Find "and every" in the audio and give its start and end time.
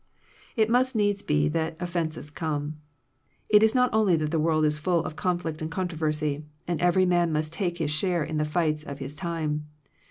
6.67-7.05